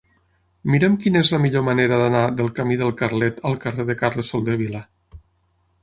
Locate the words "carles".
4.05-4.35